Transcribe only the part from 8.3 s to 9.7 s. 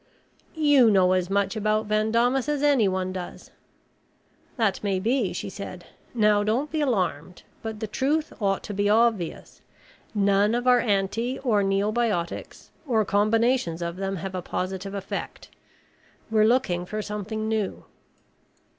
ought to be obvious.